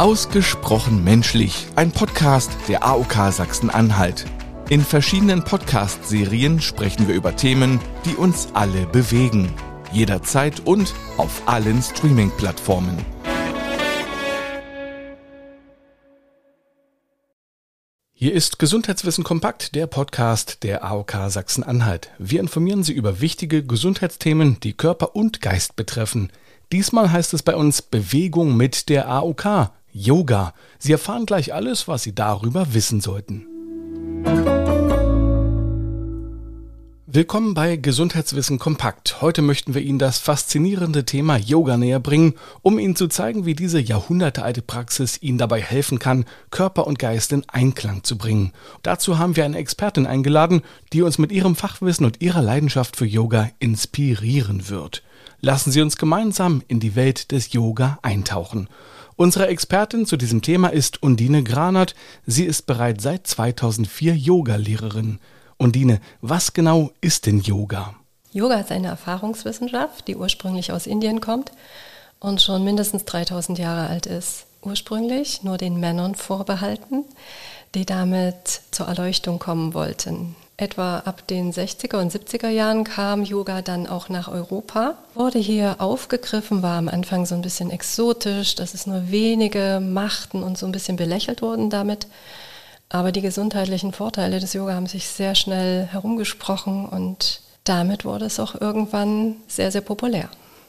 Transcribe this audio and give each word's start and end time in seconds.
Ausgesprochen 0.00 1.04
menschlich, 1.04 1.66
ein 1.76 1.92
Podcast 1.92 2.50
der 2.68 2.86
AOK 2.86 3.12
Sachsen-Anhalt. 3.32 4.24
In 4.70 4.80
verschiedenen 4.80 5.44
Podcast-Serien 5.44 6.62
sprechen 6.62 7.06
wir 7.06 7.14
über 7.14 7.36
Themen, 7.36 7.80
die 8.06 8.14
uns 8.14 8.48
alle 8.54 8.86
bewegen. 8.86 9.52
Jederzeit 9.92 10.60
und 10.60 10.94
auf 11.18 11.42
allen 11.44 11.82
Streaming-Plattformen. 11.82 12.96
Hier 18.14 18.32
ist 18.32 18.58
Gesundheitswissen 18.58 19.22
kompakt, 19.22 19.74
der 19.74 19.86
Podcast 19.86 20.62
der 20.62 20.82
AOK 20.82 21.12
Sachsen-Anhalt. 21.28 22.10
Wir 22.18 22.40
informieren 22.40 22.84
Sie 22.84 22.94
über 22.94 23.20
wichtige 23.20 23.62
Gesundheitsthemen, 23.66 24.60
die 24.60 24.72
Körper 24.72 25.14
und 25.14 25.42
Geist 25.42 25.76
betreffen. 25.76 26.32
Diesmal 26.72 27.12
heißt 27.12 27.34
es 27.34 27.42
bei 27.42 27.54
uns 27.54 27.82
Bewegung 27.82 28.56
mit 28.56 28.88
der 28.88 29.06
AOK, 29.10 29.72
Yoga. 29.92 30.54
Sie 30.78 30.92
erfahren 30.92 31.26
gleich 31.26 31.52
alles, 31.52 31.88
was 31.88 32.02
Sie 32.02 32.14
darüber 32.14 32.74
wissen 32.74 33.00
sollten. 33.00 33.46
Willkommen 37.12 37.54
bei 37.54 37.74
Gesundheitswissen 37.74 38.60
kompakt. 38.60 39.20
Heute 39.20 39.42
möchten 39.42 39.74
wir 39.74 39.82
Ihnen 39.82 39.98
das 39.98 40.18
faszinierende 40.18 41.04
Thema 41.04 41.38
Yoga 41.38 41.76
näher 41.76 41.98
bringen, 41.98 42.34
um 42.62 42.78
Ihnen 42.78 42.94
zu 42.94 43.08
zeigen, 43.08 43.44
wie 43.46 43.54
diese 43.54 43.80
jahrhundertealte 43.80 44.62
Praxis 44.62 45.20
Ihnen 45.20 45.36
dabei 45.36 45.60
helfen 45.60 45.98
kann, 45.98 46.24
Körper 46.52 46.86
und 46.86 47.00
Geist 47.00 47.32
in 47.32 47.42
Einklang 47.48 48.04
zu 48.04 48.16
bringen. 48.16 48.52
Dazu 48.84 49.18
haben 49.18 49.34
wir 49.34 49.44
eine 49.44 49.58
Expertin 49.58 50.06
eingeladen, 50.06 50.62
die 50.92 51.02
uns 51.02 51.18
mit 51.18 51.32
ihrem 51.32 51.56
Fachwissen 51.56 52.06
und 52.06 52.22
ihrer 52.22 52.42
Leidenschaft 52.42 52.94
für 52.94 53.06
Yoga 53.06 53.50
inspirieren 53.58 54.68
wird. 54.68 55.02
Lassen 55.40 55.72
Sie 55.72 55.82
uns 55.82 55.96
gemeinsam 55.96 56.62
in 56.68 56.78
die 56.78 56.94
Welt 56.94 57.32
des 57.32 57.52
Yoga 57.52 57.98
eintauchen. 58.02 58.68
Unsere 59.20 59.48
Expertin 59.48 60.06
zu 60.06 60.16
diesem 60.16 60.40
Thema 60.40 60.68
ist 60.68 61.02
Undine 61.02 61.42
Granert. 61.42 61.94
Sie 62.24 62.46
ist 62.46 62.64
bereits 62.64 63.02
seit 63.02 63.26
2004 63.26 64.16
Yogalehrerin. 64.16 65.18
Undine, 65.58 66.00
was 66.22 66.54
genau 66.54 66.92
ist 67.02 67.26
denn 67.26 67.40
Yoga? 67.40 67.94
Yoga 68.32 68.54
ist 68.54 68.72
eine 68.72 68.86
Erfahrungswissenschaft, 68.86 70.08
die 70.08 70.16
ursprünglich 70.16 70.72
aus 70.72 70.86
Indien 70.86 71.20
kommt 71.20 71.52
und 72.18 72.40
schon 72.40 72.64
mindestens 72.64 73.04
3000 73.04 73.58
Jahre 73.58 73.90
alt 73.90 74.06
ist. 74.06 74.46
Ursprünglich 74.62 75.42
nur 75.42 75.58
den 75.58 75.78
Männern 75.78 76.14
vorbehalten, 76.14 77.04
die 77.74 77.84
damit 77.84 78.62
zur 78.70 78.86
Erleuchtung 78.86 79.38
kommen 79.38 79.74
wollten. 79.74 80.34
Etwa 80.60 80.98
ab 80.98 81.26
den 81.26 81.54
60er 81.54 81.96
und 81.96 82.12
70er 82.12 82.50
Jahren 82.50 82.84
kam 82.84 83.24
Yoga 83.24 83.62
dann 83.62 83.86
auch 83.86 84.10
nach 84.10 84.28
Europa, 84.28 84.98
wurde 85.14 85.38
hier 85.38 85.76
aufgegriffen, 85.78 86.62
war 86.62 86.76
am 86.76 86.88
Anfang 86.88 87.24
so 87.24 87.34
ein 87.34 87.40
bisschen 87.40 87.70
exotisch, 87.70 88.56
dass 88.56 88.74
es 88.74 88.86
nur 88.86 89.10
wenige 89.10 89.80
machten 89.82 90.42
und 90.42 90.58
so 90.58 90.66
ein 90.66 90.72
bisschen 90.72 90.96
belächelt 90.96 91.40
wurden 91.40 91.70
damit. 91.70 92.08
Aber 92.90 93.10
die 93.10 93.22
gesundheitlichen 93.22 93.92
Vorteile 93.92 94.38
des 94.38 94.52
Yoga 94.52 94.74
haben 94.74 94.86
sich 94.86 95.08
sehr 95.08 95.34
schnell 95.34 95.86
herumgesprochen 95.86 96.84
und 96.84 97.40
damit 97.64 98.04
wurde 98.04 98.26
es 98.26 98.38
auch 98.38 98.54
irgendwann 98.54 99.36
sehr, 99.48 99.72
sehr 99.72 99.80
populär. 99.80 100.28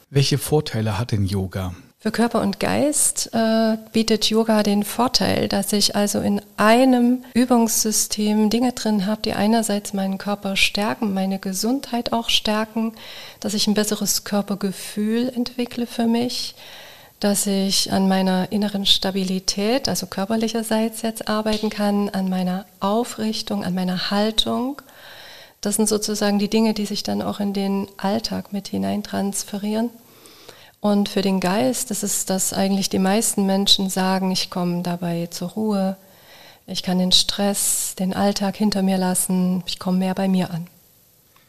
Welche 0.10 0.38
Vorteile 0.38 1.00
hat 1.00 1.12
denn 1.12 1.26
Yoga? 1.26 1.76
Für 2.04 2.12
Körper 2.12 2.42
und 2.42 2.60
Geist 2.60 3.30
äh, 3.32 3.78
bietet 3.92 4.28
Yoga 4.28 4.64
den 4.64 4.84
Vorteil, 4.84 5.48
dass 5.48 5.72
ich 5.72 5.96
also 5.96 6.20
in 6.20 6.42
einem 6.58 7.24
Übungssystem 7.36 8.50
Dinge 8.50 8.72
drin 8.72 9.06
habe, 9.06 9.22
die 9.22 9.34
einerseits 9.34 9.94
meinen 9.94 10.18
Körper 10.18 10.56
stärken, 10.56 11.14
meine 11.14 11.38
Gesundheit 11.38 12.12
auch 12.12 12.32
stärken, 12.32 12.94
dass 13.40 13.54
ich 13.54 13.68
ein 13.68 13.76
besseres 13.76 14.24
Körpergefühl 14.24 15.30
entwickle 15.30 15.86
für 15.86 16.08
mich, 16.08 16.56
dass 17.20 17.46
ich 17.46 17.92
an 17.92 18.08
meiner 18.08 18.52
inneren 18.52 18.88
Stabilität, 18.88 19.88
also 19.88 20.08
körperlicherseits 20.08 21.04
jetzt 21.04 21.28
arbeiten 21.28 21.70
kann, 21.70 22.10
an 22.10 22.30
meiner 22.30 22.66
Aufrichtung, 22.80 23.64
an 23.64 23.76
meiner 23.76 24.10
Haltung. 24.10 24.82
Das 25.62 25.76
sind 25.76 25.88
sozusagen 25.88 26.40
die 26.40 26.50
Dinge, 26.50 26.74
die 26.74 26.88
sich 26.88 27.04
dann 27.04 27.22
auch 27.22 27.40
in 27.40 27.54
den 27.54 27.88
Alltag 27.98 28.54
mit 28.54 28.70
hineintransferieren. 28.70 29.92
Und 30.82 31.10
für 31.10 31.22
den 31.22 31.40
Geist 31.40 31.92
ist 31.92 32.04
es, 32.04 32.26
dass 32.26 32.54
eigentlich 32.54 32.90
die 32.90 33.00
meisten 33.00 33.46
Menschen 33.46 33.90
sagen, 33.90 34.32
ich 34.32 34.50
komme 34.50 34.82
dabei 34.82 35.28
zur 35.28 35.50
Ruhe, 35.52 35.96
ich 36.66 36.84
kann 36.84 36.98
den 36.98 37.12
Stress, 37.12 37.96
den 37.98 38.14
Alltag 38.14 38.58
hinter 38.58 38.82
mir 38.82 38.98
lassen, 38.98 39.64
ich 39.68 39.78
komme 39.78 40.00
mehr 40.00 40.16
bei 40.16 40.28
mir 40.28 40.50
an. 40.52 40.68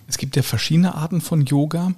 Es 0.07 0.19
gibt 0.19 0.37
ja 0.37 0.43
verschiedene 0.43 0.95
Arten 0.95 1.23
von 1.23 1.47
Yoga. 1.47 1.95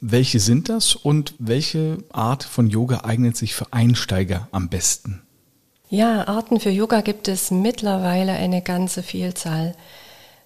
Welche 0.00 0.40
sind 0.40 0.68
das 0.68 0.96
und 0.96 1.34
welche 1.38 1.98
Art 2.10 2.42
von 2.42 2.68
Yoga 2.68 3.02
eignet 3.04 3.36
sich 3.36 3.54
für 3.54 3.72
Einsteiger 3.72 4.48
am 4.50 4.68
besten? 4.68 5.22
Ja, 5.88 6.26
Arten 6.26 6.58
für 6.58 6.70
Yoga 6.70 7.02
gibt 7.02 7.28
es 7.28 7.52
mittlerweile 7.52 8.32
eine 8.32 8.62
ganze 8.62 9.04
Vielzahl. 9.04 9.76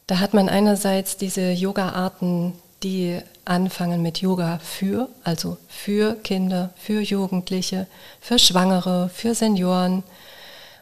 Da 0.06 0.18
hat 0.18 0.34
man 0.34 0.50
einerseits 0.50 1.16
diese 1.16 1.52
Yoga-Arten, 1.52 2.52
die 2.82 3.20
anfangen 3.44 4.02
mit 4.02 4.20
Yoga 4.20 4.58
für, 4.62 5.08
also 5.24 5.56
für 5.68 6.14
Kinder, 6.14 6.70
für 6.76 7.00
Jugendliche, 7.00 7.86
für 8.20 8.38
Schwangere, 8.38 9.08
für 9.12 9.34
Senioren. 9.34 10.02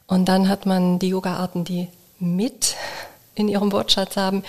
Und 0.06 0.26
dann 0.26 0.48
hat 0.48 0.66
man 0.66 0.98
die 0.98 1.08
Yoga-Arten, 1.08 1.64
die 1.64 1.88
mit 2.18 2.76
in 3.34 3.48
ihrem 3.48 3.72
Wortschatz 3.72 4.16
haben. 4.16 4.42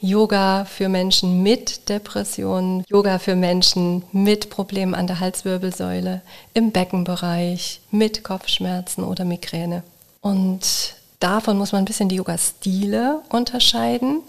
Yoga 0.00 0.64
für 0.64 0.88
Menschen 0.88 1.42
mit 1.42 1.88
Depressionen, 1.88 2.84
Yoga 2.88 3.18
für 3.18 3.36
Menschen 3.36 4.02
mit 4.12 4.50
Problemen 4.50 4.94
an 4.94 5.06
der 5.06 5.20
Halswirbelsäule, 5.20 6.20
im 6.52 6.72
Beckenbereich, 6.72 7.80
mit 7.90 8.24
Kopfschmerzen 8.24 9.04
oder 9.04 9.24
Migräne. 9.24 9.82
Und 10.20 10.96
davon 11.20 11.58
muss 11.58 11.72
man 11.72 11.82
ein 11.82 11.86
bisschen 11.86 12.08
die 12.08 12.16
Yoga-Stile 12.16 13.20
unterscheiden. 13.30 14.20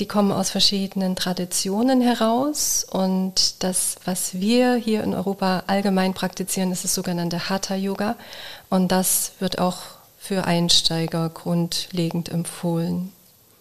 Die 0.00 0.06
kommen 0.06 0.32
aus 0.32 0.50
verschiedenen 0.50 1.16
Traditionen 1.16 2.00
heraus 2.00 2.86
und 2.90 3.62
das, 3.62 3.96
was 4.04 4.34
wir 4.34 4.74
hier 4.74 5.04
in 5.04 5.14
Europa 5.14 5.64
allgemein 5.66 6.14
praktizieren, 6.14 6.72
ist 6.72 6.84
das 6.84 6.94
sogenannte 6.94 7.50
Hatha-Yoga 7.50 8.16
und 8.70 8.90
das 8.90 9.32
wird 9.38 9.58
auch 9.58 9.78
für 10.18 10.44
Einsteiger 10.44 11.28
grundlegend 11.28 12.30
empfohlen. 12.30 13.12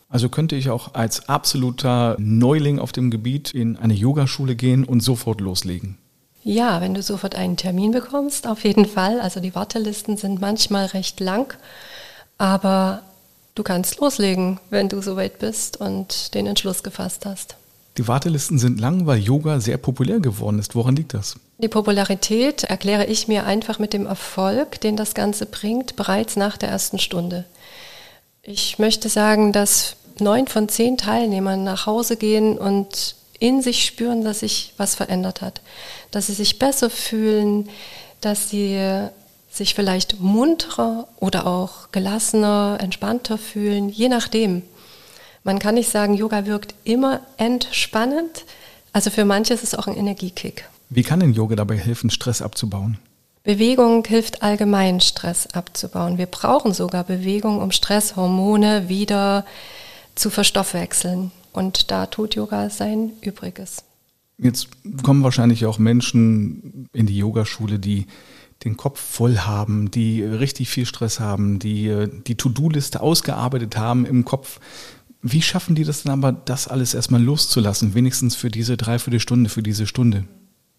Also 0.09 0.29
könnte 0.29 0.55
ich 0.55 0.69
auch 0.69 0.93
als 0.93 1.27
absoluter 1.29 2.15
Neuling 2.19 2.79
auf 2.79 2.91
dem 2.91 3.11
Gebiet 3.11 3.51
in 3.51 3.77
eine 3.77 3.93
Yogaschule 3.93 4.55
gehen 4.55 4.83
und 4.83 5.01
sofort 5.01 5.41
loslegen? 5.41 5.97
Ja, 6.43 6.81
wenn 6.81 6.93
du 6.93 7.01
sofort 7.03 7.35
einen 7.35 7.55
Termin 7.55 7.91
bekommst, 7.91 8.47
auf 8.47 8.63
jeden 8.63 8.85
Fall. 8.85 9.21
Also 9.21 9.39
die 9.39 9.53
Wartelisten 9.55 10.17
sind 10.17 10.41
manchmal 10.41 10.87
recht 10.87 11.19
lang, 11.19 11.55
aber 12.37 13.03
du 13.55 13.63
kannst 13.63 13.99
loslegen, 13.99 14.59
wenn 14.69 14.89
du 14.89 15.01
soweit 15.01 15.39
bist 15.39 15.77
und 15.77 16.33
den 16.33 16.47
Entschluss 16.47 16.83
gefasst 16.83 17.25
hast. 17.25 17.55
Die 17.97 18.07
Wartelisten 18.07 18.57
sind 18.57 18.79
lang, 18.79 19.05
weil 19.05 19.19
Yoga 19.19 19.59
sehr 19.59 19.77
populär 19.77 20.19
geworden 20.19 20.59
ist. 20.59 20.75
Woran 20.75 20.95
liegt 20.95 21.13
das? 21.13 21.35
Die 21.57 21.67
Popularität 21.67 22.63
erkläre 22.63 23.05
ich 23.05 23.27
mir 23.27 23.45
einfach 23.45 23.79
mit 23.79 23.93
dem 23.93 24.05
Erfolg, 24.05 24.79
den 24.79 24.95
das 24.95 25.13
Ganze 25.13 25.45
bringt, 25.45 25.97
bereits 25.97 26.37
nach 26.37 26.57
der 26.57 26.69
ersten 26.69 26.99
Stunde. 26.99 27.45
Ich 28.43 28.79
möchte 28.79 29.09
sagen, 29.09 29.51
dass 29.51 29.97
neun 30.19 30.47
von 30.47 30.69
zehn 30.69 30.97
Teilnehmern 30.97 31.63
nach 31.63 31.85
Hause 31.85 32.15
gehen 32.15 32.57
und 32.57 33.15
in 33.39 33.61
sich 33.61 33.85
spüren, 33.85 34.23
dass 34.23 34.39
sich 34.39 34.73
was 34.77 34.95
verändert 34.95 35.41
hat, 35.41 35.61
dass 36.11 36.27
sie 36.27 36.33
sich 36.33 36.59
besser 36.59 36.89
fühlen, 36.89 37.69
dass 38.21 38.49
sie 38.49 39.09
sich 39.51 39.75
vielleicht 39.75 40.19
munterer 40.19 41.07
oder 41.17 41.45
auch 41.45 41.91
gelassener, 41.91 42.77
entspannter 42.79 43.37
fühlen, 43.37 43.89
je 43.89 44.07
nachdem. 44.07 44.63
Man 45.43 45.59
kann 45.59 45.75
nicht 45.75 45.89
sagen, 45.89 46.13
Yoga 46.13 46.45
wirkt 46.45 46.73
immer 46.83 47.21
entspannend. 47.37 48.45
Also 48.93 49.09
für 49.09 49.25
manche 49.25 49.53
ist 49.53 49.63
es 49.63 49.75
auch 49.75 49.87
ein 49.87 49.95
Energiekick. 49.95 50.69
Wie 50.89 51.03
kann 51.03 51.19
denn 51.19 51.33
Yoga 51.33 51.55
dabei 51.55 51.77
helfen, 51.77 52.09
Stress 52.09 52.41
abzubauen? 52.41 52.97
Bewegung 53.43 54.05
hilft 54.05 54.43
allgemein, 54.43 55.01
Stress 55.01 55.47
abzubauen. 55.47 56.17
Wir 56.17 56.27
brauchen 56.27 56.73
sogar 56.73 57.03
Bewegung, 57.03 57.59
um 57.59 57.71
Stresshormone 57.71 58.87
wieder 58.87 59.45
zu 60.15 60.29
verstoffwechseln. 60.29 61.31
Und 61.51 61.91
da 61.91 62.05
tut 62.05 62.35
Yoga 62.35 62.69
sein 62.69 63.11
Übriges. 63.21 63.83
Jetzt 64.37 64.69
kommen 65.03 65.23
wahrscheinlich 65.23 65.65
auch 65.65 65.79
Menschen 65.79 66.87
in 66.93 67.07
die 67.07 67.17
Yogaschule, 67.17 67.79
die 67.79 68.05
den 68.63 68.77
Kopf 68.77 68.99
voll 68.99 69.39
haben, 69.39 69.91
die 69.91 70.23
richtig 70.23 70.69
viel 70.69 70.85
Stress 70.85 71.19
haben, 71.19 71.59
die 71.59 72.07
die 72.27 72.35
To-Do-Liste 72.35 73.01
ausgearbeitet 73.01 73.77
haben 73.77 74.05
im 74.05 74.25
Kopf. 74.25 74.59
Wie 75.23 75.41
schaffen 75.41 75.75
die 75.75 75.83
das 75.83 76.03
dann 76.03 76.13
aber, 76.13 76.31
das 76.31 76.67
alles 76.67 76.93
erstmal 76.93 77.21
loszulassen, 77.21 77.93
wenigstens 77.93 78.35
für 78.35 78.49
diese 78.49 78.77
Dreiviertelstunde, 78.77 79.49
für 79.49 79.63
diese 79.63 79.87
Stunde? 79.87 80.25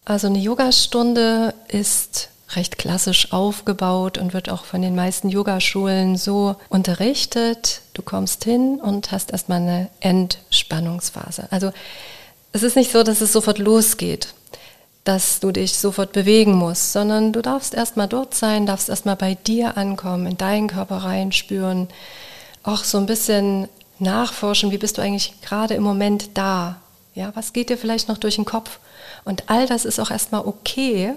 Also 0.05 0.27
eine 0.27 0.39
Yogastunde 0.39 1.53
ist 1.69 2.29
recht 2.55 2.77
klassisch 2.77 3.31
aufgebaut 3.31 4.17
und 4.17 4.33
wird 4.33 4.49
auch 4.49 4.65
von 4.65 4.81
den 4.81 4.95
meisten 4.95 5.29
Yogaschulen 5.29 6.17
so 6.17 6.55
unterrichtet. 6.69 7.81
Du 7.93 8.01
kommst 8.01 8.43
hin 8.43 8.79
und 8.81 9.11
hast 9.11 9.31
erstmal 9.31 9.61
eine 9.61 9.89
Entspannungsphase. 10.01 11.47
Also 11.51 11.71
es 12.51 12.63
ist 12.63 12.75
nicht 12.75 12.91
so, 12.91 13.03
dass 13.03 13.21
es 13.21 13.31
sofort 13.33 13.59
losgeht. 13.59 14.33
Dass 15.03 15.39
du 15.39 15.51
dich 15.51 15.77
sofort 15.77 16.13
bewegen 16.13 16.53
musst, 16.53 16.93
sondern 16.93 17.33
du 17.33 17.41
darfst 17.41 17.73
erstmal 17.73 18.07
dort 18.07 18.33
sein, 18.33 18.65
darfst 18.65 18.89
erstmal 18.89 19.15
bei 19.15 19.35
dir 19.35 19.77
ankommen, 19.77 20.27
in 20.27 20.37
deinen 20.37 20.67
Körper 20.67 20.97
reinspüren, 20.97 21.89
auch 22.63 22.83
so 22.83 22.97
ein 22.97 23.05
bisschen 23.05 23.67
nachforschen, 23.99 24.71
wie 24.71 24.77
bist 24.77 24.97
du 24.97 25.01
eigentlich 25.01 25.41
gerade 25.41 25.73
im 25.73 25.83
Moment 25.83 26.37
da? 26.37 26.77
Ja, 27.15 27.31
was 27.35 27.53
geht 27.53 27.69
dir 27.69 27.77
vielleicht 27.77 28.07
noch 28.07 28.17
durch 28.17 28.35
den 28.35 28.45
Kopf? 28.45 28.79
Und 29.25 29.49
all 29.49 29.67
das 29.67 29.85
ist 29.85 29.99
auch 29.99 30.09
erstmal 30.09 30.45
okay, 30.45 31.13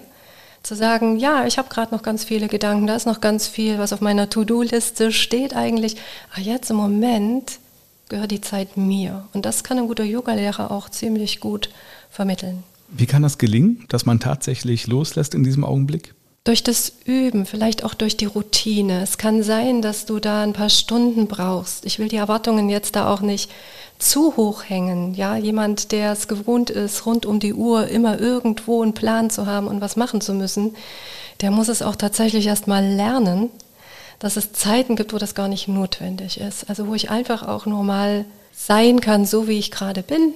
zu 0.63 0.75
sagen, 0.75 1.17
ja, 1.17 1.47
ich 1.47 1.59
habe 1.59 1.69
gerade 1.69 1.95
noch 1.95 2.03
ganz 2.03 2.25
viele 2.25 2.49
Gedanken, 2.49 2.89
da 2.89 2.97
ist 2.97 3.07
noch 3.07 3.21
ganz 3.21 3.47
viel, 3.47 3.79
was 3.79 3.93
auf 3.93 4.01
meiner 4.01 4.29
To-Do-Liste 4.29 5.13
steht 5.13 5.55
eigentlich. 5.55 5.97
Aber 6.33 6.43
jetzt 6.43 6.71
im 6.71 6.77
Moment 6.77 7.61
gehört 8.09 8.33
die 8.33 8.41
Zeit 8.41 8.77
mir. 8.77 9.27
Und 9.33 9.47
das 9.47 9.63
kann 9.63 9.79
ein 9.79 9.87
guter 9.87 10.05
Yogalehrer 10.05 10.73
auch 10.73 10.89
ziemlich 10.89 11.39
gut 11.39 11.71
vermitteln. 12.11 12.65
Wie 12.89 13.07
kann 13.07 13.23
das 13.23 13.39
gelingen, 13.39 13.85
dass 13.89 14.07
man 14.07 14.21
tatsächlich 14.21 14.87
loslässt 14.87 15.35
in 15.35 15.45
diesem 15.45 15.65
Augenblick? 15.65 16.15
Durch 16.45 16.63
das 16.63 16.93
Üben, 17.05 17.45
vielleicht 17.45 17.83
auch 17.83 17.95
durch 17.95 18.17
die 18.17 18.27
Routine. 18.27 19.03
Es 19.03 19.19
kann 19.19 19.43
sein, 19.43 19.83
dass 19.83 20.07
du 20.07 20.21
da 20.21 20.43
ein 20.43 20.53
paar 20.53 20.71
Stunden 20.71 21.27
brauchst. 21.27 21.85
Ich 21.85 21.99
will 21.99 22.09
die 22.09 22.17
Erwartungen 22.17 22.69
jetzt 22.69 22.95
da 22.95 23.13
auch 23.13 23.21
nicht 23.21 23.51
zu 23.99 24.37
hoch 24.37 24.63
hängen. 24.65 25.15
Ja, 25.15 25.37
jemand, 25.37 25.91
der 25.91 26.13
es 26.13 26.29
gewohnt 26.29 26.71
ist, 26.71 27.05
rund 27.05 27.27
um 27.27 27.41
die 27.41 27.55
Uhr 27.55 27.89
immer 27.89 28.21
irgendwo 28.21 28.83
einen 28.83 28.95
Plan 28.95 29.29
zu 29.29 29.47
haben 29.47 29.67
und 29.67 29.81
was 29.81 29.97
machen 29.97 30.21
zu 30.21 30.35
müssen, 30.35 30.77
der 31.41 31.51
muss 31.51 31.69
es 31.69 31.83
auch 31.83 31.97
tatsächlich 31.97 32.47
erst 32.47 32.69
mal 32.69 32.85
lernen, 32.85 33.51
dass 34.21 34.37
es 34.37 34.53
Zeiten 34.53 34.97
gibt, 34.97 35.13
wo 35.13 35.19
das 35.19 35.35
gar 35.35 35.49
nicht 35.49 35.67
notwendig 35.67 36.41
ist. 36.41 36.69
Also 36.71 36.87
wo 36.87 36.95
ich 36.95 37.11
einfach 37.11 37.47
auch 37.47 37.67
nur 37.67 37.83
mal 37.83 38.25
sein 38.55 39.01
kann, 39.01 39.27
so 39.27 39.49
wie 39.49 39.59
ich 39.59 39.71
gerade 39.71 40.03
bin, 40.03 40.33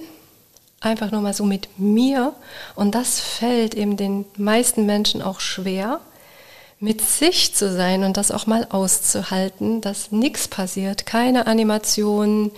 einfach 0.81 1.11
nur 1.11 1.21
mal 1.21 1.33
so 1.33 1.45
mit 1.45 1.79
mir. 1.79 2.33
Und 2.75 2.93
das 2.95 3.19
fällt 3.19 3.75
eben 3.75 3.95
den 3.95 4.25
meisten 4.35 4.85
Menschen 4.85 5.21
auch 5.21 5.39
schwer, 5.39 6.01
mit 6.79 7.01
sich 7.01 7.53
zu 7.53 7.71
sein 7.71 8.03
und 8.03 8.17
das 8.17 8.31
auch 8.31 8.47
mal 8.47 8.67
auszuhalten, 8.71 9.81
dass 9.81 10.11
nichts 10.11 10.47
passiert, 10.47 11.05
keine 11.05 11.45
Animationen, 11.45 12.51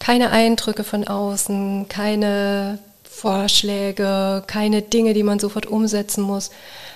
keine 0.00 0.30
Eindrücke 0.30 0.82
von 0.82 1.06
außen, 1.06 1.86
keine 1.88 2.80
Vorschläge, 3.04 4.42
keine 4.48 4.82
Dinge, 4.82 5.14
die 5.14 5.22
man 5.22 5.38
sofort 5.38 5.66
umsetzen 5.66 6.22
muss, 6.22 6.50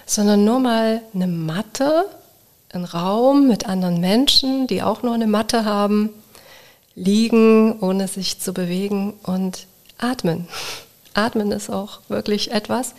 sondern 0.06 0.44
nur 0.44 0.58
mal 0.58 1.02
eine 1.14 1.28
Matte, 1.28 2.06
ein 2.72 2.84
Raum 2.84 3.46
mit 3.46 3.66
anderen 3.66 4.00
Menschen, 4.00 4.66
die 4.66 4.82
auch 4.82 5.04
nur 5.04 5.14
eine 5.14 5.28
Matte 5.28 5.64
haben, 5.64 6.10
liegen, 6.96 7.78
ohne 7.80 8.08
sich 8.08 8.40
zu 8.40 8.52
bewegen 8.52 9.14
und 9.22 9.68
Atmen. 9.98 10.48
Atmen 11.14 11.52
ist 11.52 11.70
auch 11.70 12.00
wirklich 12.08 12.52
etwas, 12.52 12.94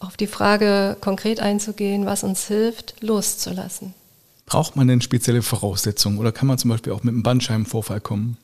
auf 0.00 0.16
die 0.16 0.26
Frage 0.26 0.96
konkret 1.00 1.40
einzugehen, 1.40 2.06
was 2.06 2.24
uns 2.24 2.46
hilft, 2.48 2.94
loszulassen. 3.00 3.94
Braucht 4.46 4.76
man 4.76 4.88
denn 4.88 5.00
spezielle 5.00 5.42
Voraussetzungen 5.42 6.18
oder 6.18 6.32
kann 6.32 6.48
man 6.48 6.58
zum 6.58 6.70
Beispiel 6.70 6.92
auch 6.92 7.04
mit 7.04 7.14
einem 7.14 7.22
Bandscheibenvorfall 7.22 8.00
kommen? 8.00 8.36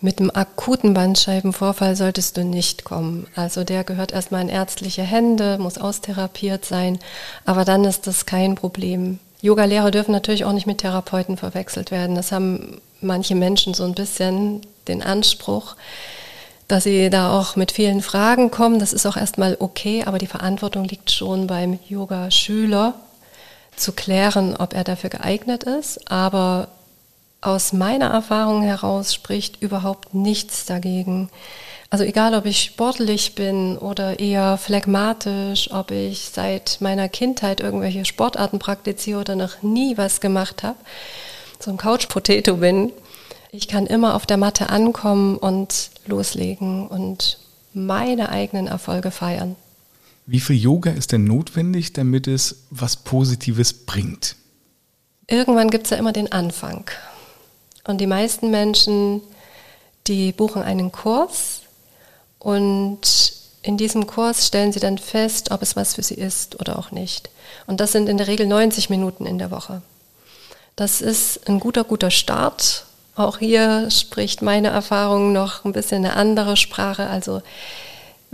Mit 0.00 0.18
einem 0.18 0.30
akuten 0.30 0.92
Bandscheibenvorfall 0.92 1.96
solltest 1.96 2.36
du 2.36 2.44
nicht 2.44 2.84
kommen. 2.84 3.26
Also 3.34 3.64
der 3.64 3.84
gehört 3.84 4.12
erstmal 4.12 4.42
in 4.42 4.50
ärztliche 4.50 5.02
Hände, 5.02 5.56
muss 5.58 5.78
austherapiert 5.78 6.66
sein, 6.66 6.98
aber 7.46 7.64
dann 7.64 7.84
ist 7.84 8.06
das 8.06 8.26
kein 8.26 8.54
Problem. 8.54 9.18
Yoga-Lehrer 9.40 9.90
dürfen 9.90 10.12
natürlich 10.12 10.44
auch 10.44 10.52
nicht 10.52 10.66
mit 10.66 10.78
Therapeuten 10.78 11.38
verwechselt 11.38 11.90
werden. 11.90 12.16
Das 12.16 12.32
haben 12.32 12.82
manche 13.00 13.34
Menschen 13.34 13.72
so 13.72 13.84
ein 13.84 13.94
bisschen 13.94 14.60
den 14.88 15.02
Anspruch 15.02 15.76
dass 16.68 16.84
sie 16.84 17.10
da 17.10 17.38
auch 17.38 17.56
mit 17.56 17.72
vielen 17.72 18.00
Fragen 18.00 18.50
kommen. 18.50 18.78
Das 18.78 18.92
ist 18.92 19.06
auch 19.06 19.16
erstmal 19.16 19.56
okay, 19.60 20.04
aber 20.04 20.18
die 20.18 20.26
Verantwortung 20.26 20.84
liegt 20.84 21.10
schon 21.10 21.46
beim 21.46 21.78
Yoga-Schüler 21.88 22.94
zu 23.76 23.92
klären, 23.92 24.56
ob 24.56 24.74
er 24.74 24.84
dafür 24.84 25.10
geeignet 25.10 25.64
ist. 25.64 26.10
Aber 26.10 26.68
aus 27.40 27.72
meiner 27.72 28.10
Erfahrung 28.10 28.62
heraus 28.62 29.12
spricht 29.12 29.60
überhaupt 29.60 30.14
nichts 30.14 30.64
dagegen. 30.64 31.28
Also 31.90 32.04
egal, 32.04 32.34
ob 32.34 32.46
ich 32.46 32.62
sportlich 32.62 33.34
bin 33.34 33.76
oder 33.76 34.18
eher 34.18 34.56
phlegmatisch, 34.56 35.70
ob 35.70 35.90
ich 35.90 36.30
seit 36.32 36.78
meiner 36.80 37.08
Kindheit 37.08 37.60
irgendwelche 37.60 38.04
Sportarten 38.04 38.58
praktiziere 38.58 39.20
oder 39.20 39.36
noch 39.36 39.62
nie 39.62 39.96
was 39.96 40.20
gemacht 40.20 40.62
habe, 40.62 40.76
so 41.60 41.70
ein 41.70 41.76
Couch-Potato 41.76 42.56
bin, 42.56 42.92
ich 43.54 43.68
kann 43.68 43.86
immer 43.86 44.14
auf 44.14 44.26
der 44.26 44.36
Matte 44.36 44.68
ankommen 44.68 45.36
und 45.36 45.90
loslegen 46.06 46.88
und 46.88 47.38
meine 47.72 48.28
eigenen 48.30 48.66
Erfolge 48.66 49.12
feiern. 49.12 49.54
Wie 50.26 50.40
viel 50.40 50.56
Yoga 50.56 50.90
ist 50.90 51.12
denn 51.12 51.24
notwendig, 51.24 51.92
damit 51.92 52.26
es 52.26 52.64
was 52.70 52.96
Positives 52.96 53.72
bringt? 53.72 54.34
Irgendwann 55.28 55.70
gibt 55.70 55.84
es 55.84 55.90
ja 55.90 55.98
immer 55.98 56.12
den 56.12 56.32
Anfang. 56.32 56.90
Und 57.84 58.00
die 58.00 58.08
meisten 58.08 58.50
Menschen, 58.50 59.20
die 60.08 60.32
buchen 60.32 60.62
einen 60.62 60.90
Kurs 60.90 61.62
und 62.40 63.34
in 63.62 63.76
diesem 63.76 64.06
Kurs 64.06 64.48
stellen 64.48 64.72
sie 64.72 64.80
dann 64.80 64.98
fest, 64.98 65.52
ob 65.52 65.62
es 65.62 65.76
was 65.76 65.94
für 65.94 66.02
sie 66.02 66.14
ist 66.14 66.58
oder 66.60 66.76
auch 66.78 66.90
nicht. 66.90 67.30
Und 67.68 67.80
das 67.80 67.92
sind 67.92 68.08
in 68.08 68.18
der 68.18 68.26
Regel 68.26 68.46
90 68.46 68.90
Minuten 68.90 69.26
in 69.26 69.38
der 69.38 69.52
Woche. 69.52 69.80
Das 70.74 71.00
ist 71.00 71.48
ein 71.48 71.60
guter, 71.60 71.84
guter 71.84 72.10
Start 72.10 72.86
auch 73.16 73.38
hier 73.38 73.90
spricht 73.90 74.42
meine 74.42 74.68
Erfahrung 74.68 75.32
noch 75.32 75.64
ein 75.64 75.72
bisschen 75.72 76.04
eine 76.04 76.16
andere 76.16 76.56
Sprache. 76.56 77.06
Also 77.06 77.42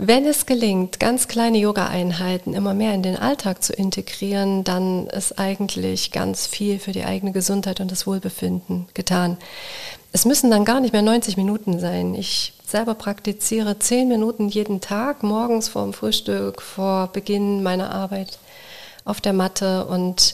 wenn 0.03 0.25
es 0.25 0.47
gelingt, 0.47 0.99
ganz 0.99 1.27
kleine 1.27 1.59
Yoga-Einheiten 1.59 2.55
immer 2.55 2.73
mehr 2.73 2.95
in 2.95 3.03
den 3.03 3.17
Alltag 3.17 3.61
zu 3.63 3.73
integrieren, 3.73 4.63
dann 4.63 5.05
ist 5.05 5.37
eigentlich 5.37 6.11
ganz 6.11 6.47
viel 6.47 6.79
für 6.79 6.91
die 6.91 7.03
eigene 7.03 7.31
Gesundheit 7.31 7.79
und 7.79 7.91
das 7.91 8.07
Wohlbefinden 8.07 8.87
getan. 8.95 9.37
Es 10.11 10.25
müssen 10.25 10.49
dann 10.49 10.65
gar 10.65 10.79
nicht 10.79 10.93
mehr 10.93 11.03
90 11.03 11.37
Minuten 11.37 11.79
sein. 11.79 12.15
Ich 12.15 12.53
selber 12.65 12.95
praktiziere 12.95 13.77
10 13.77 14.07
Minuten 14.07 14.49
jeden 14.49 14.81
Tag, 14.81 15.21
morgens 15.21 15.69
vor 15.69 15.83
dem 15.83 15.93
Frühstück, 15.93 16.63
vor 16.63 17.09
Beginn 17.13 17.61
meiner 17.61 17.91
Arbeit 17.91 18.39
auf 19.05 19.21
der 19.21 19.33
Matte 19.33 19.85
und 19.85 20.33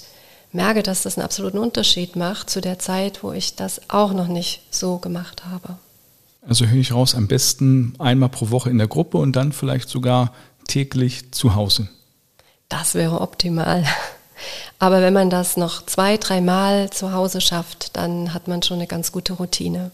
merke, 0.51 0.83
dass 0.83 1.03
das 1.03 1.17
einen 1.17 1.25
absoluten 1.25 1.57
Unterschied 1.57 2.15
macht 2.15 2.49
zu 2.49 2.61
der 2.61 2.79
Zeit, 2.79 3.23
wo 3.23 3.31
ich 3.31 3.55
das 3.55 3.89
auch 3.89 4.13
noch 4.13 4.27
nicht 4.27 4.61
so 4.71 4.97
gemacht 4.97 5.45
habe. 5.45 5.77
Also 6.47 6.65
höre 6.65 6.79
ich 6.79 6.93
raus, 6.93 7.15
am 7.15 7.27
besten 7.27 7.93
einmal 7.99 8.29
pro 8.29 8.49
Woche 8.51 8.69
in 8.69 8.77
der 8.77 8.87
Gruppe 8.87 9.17
und 9.17 9.35
dann 9.35 9.51
vielleicht 9.51 9.89
sogar 9.89 10.31
täglich 10.67 11.31
zu 11.31 11.55
Hause. 11.55 11.89
Das 12.69 12.95
wäre 12.95 13.21
optimal. 13.21 13.85
Aber 14.79 15.01
wenn 15.01 15.13
man 15.13 15.29
das 15.29 15.57
noch 15.57 15.85
zwei, 15.85 16.17
dreimal 16.17 16.89
zu 16.91 17.11
Hause 17.11 17.41
schafft, 17.41 17.97
dann 17.97 18.33
hat 18.33 18.47
man 18.47 18.61
schon 18.61 18.77
eine 18.77 18.87
ganz 18.87 19.11
gute 19.11 19.33
Routine. 19.33 19.91